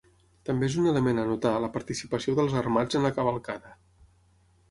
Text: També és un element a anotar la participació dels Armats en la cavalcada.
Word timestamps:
També 0.49 0.67
és 0.67 0.77
un 0.83 0.87
element 0.91 1.19
a 1.19 1.25
anotar 1.27 1.51
la 1.65 1.69
participació 1.75 2.35
dels 2.39 2.55
Armats 2.63 2.99
en 3.01 3.07
la 3.09 3.11
cavalcada. 3.19 3.77